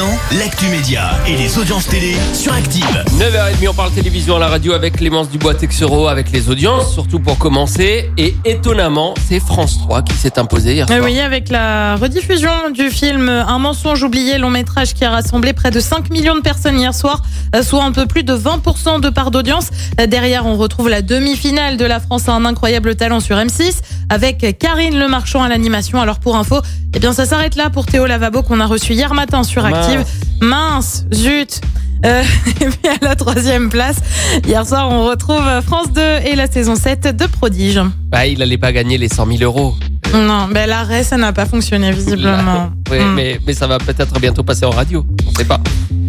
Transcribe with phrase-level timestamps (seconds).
[0.00, 3.04] Maintenant, l'actu média et les audiences télé sur Active.
[3.18, 7.36] 9h30, on parle télévision à la radio avec Clémence Dubois-Texero, avec les audiences, surtout pour
[7.36, 8.10] commencer.
[8.16, 11.04] Et étonnamment, c'est France 3 qui s'est imposé hier Ah soir.
[11.04, 15.70] Oui, avec la rediffusion du film Un mensonge oublié, long métrage qui a rassemblé près
[15.70, 17.20] de 5 millions de personnes hier soir,
[17.54, 19.68] euh, soit un peu plus de 20% de part d'audience.
[20.00, 23.80] Euh, Derrière, on retrouve la demi-finale de La France a un incroyable talent sur M6
[24.08, 26.00] avec Karine Le Marchand à l'animation.
[26.00, 26.62] Alors pour info,
[26.94, 29.89] eh bien ça s'arrête là pour Théo Lavabo qu'on a reçu hier matin sur Mince.
[30.40, 31.60] Mince, zut.
[32.06, 32.22] Euh,
[32.60, 33.96] et puis à la troisième place,
[34.46, 37.80] hier soir, on retrouve France 2 et la saison 7 de Prodige.
[38.08, 39.74] Bah, il allait pas gagner les 100 000 euros.
[40.14, 42.70] Non, ben l'arrêt, ça n'a pas fonctionné visiblement.
[42.90, 43.14] Oui, Hmm.
[43.14, 45.06] mais, mais ça va peut-être bientôt passer en radio.
[45.28, 45.60] On sait pas.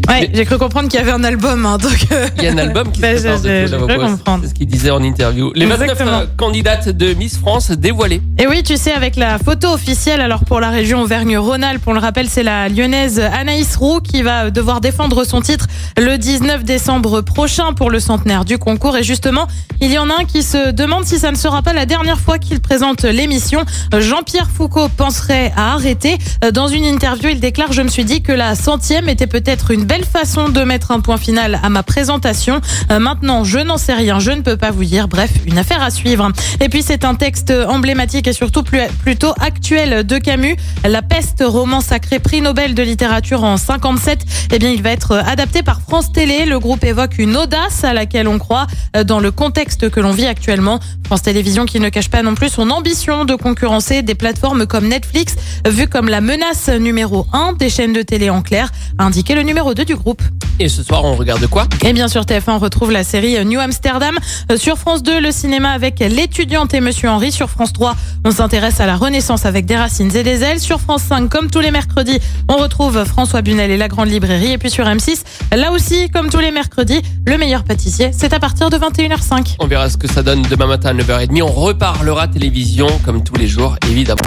[0.10, 2.08] Ouais, j'ai cru comprendre qu'il y avait un album, hein, donc.
[2.12, 4.42] euh, Il y a un album qui Ben, se prépare je- de.
[4.44, 5.52] C'est ce qu'il disait en interview.
[5.56, 6.18] Les 29 Exactement.
[6.20, 8.22] euh, candidates de Miss France dévoilées.
[8.38, 12.00] Et oui, tu sais, avec la photo officielle, alors pour la région Auvergne-Rhône-Alpes, on le
[12.00, 15.68] rappelle, c'est la lyonnaise Anaïs Roux qui va devoir défendre son titre
[15.98, 18.98] le 19 décembre prochain pour le centenaire du concours.
[18.98, 19.48] Et justement,
[19.80, 22.20] il y en a un qui se demande si ça ne sera pas la dernière
[22.20, 23.64] fois qu'il présente l'émission.
[23.98, 26.18] Jean-Pierre Foucault penserait à arrêter.
[26.54, 29.86] Dans une interview, il déclare, je me suis dit que la centième était peut-être une
[29.86, 32.62] belle façon de mettre un point final à ma présentation.
[32.92, 35.08] Euh, Maintenant, je n'en sais rien, je ne peux pas vous dire.
[35.08, 36.30] Bref, une affaire à suivre.
[36.60, 40.56] Et puis, c'est un texte emblématique et surtout plus, plutôt actuel de Camus.
[40.88, 44.20] La peste, roman sacré prix Nobel de littérature en 57.
[44.52, 46.46] Eh bien, il va être adapté par France Télé.
[46.46, 50.12] Le groupe évoque une audace à laquelle on croit euh, dans le contexte que l'on
[50.12, 50.80] vit actuellement.
[51.06, 54.88] France Télévisions qui ne cache pas non plus son ambition de concurrencer des plateformes comme
[54.88, 55.36] Netflix,
[55.68, 59.44] vu comme la menace numéro 1 des chaînes de télé en clair, a indiqué le
[59.44, 60.22] numéro 2 du groupe.
[60.60, 61.66] Et ce soir, on regarde quoi?
[61.84, 64.16] Et bien sûr, TF1 retrouve la série New Amsterdam.
[64.52, 67.32] Euh, Sur France 2, le cinéma avec l'étudiante et Monsieur Henry.
[67.32, 70.60] Sur France 3, on s'intéresse à la Renaissance avec des racines et des ailes.
[70.60, 74.52] Sur France 5, comme tous les mercredis, on retrouve François Bunel et la Grande Librairie.
[74.52, 75.24] Et puis sur M6,
[75.56, 79.56] là aussi, comme tous les mercredis, le meilleur pâtissier, c'est à partir de 21h05.
[79.60, 81.42] On verra ce que ça donne demain matin à 9h30.
[81.42, 84.22] On reparlera télévision comme tous les jours, évidemment.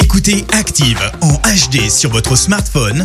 [0.00, 3.04] Écoutez Active en HD sur votre smartphone,